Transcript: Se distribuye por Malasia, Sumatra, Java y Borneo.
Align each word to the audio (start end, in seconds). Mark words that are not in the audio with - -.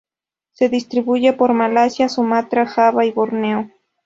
Se 0.53 0.67
distribuye 0.67 1.31
por 1.33 1.53
Malasia, 1.53 2.09
Sumatra, 2.09 2.65
Java 2.65 3.05
y 3.05 3.11
Borneo. 3.11 3.69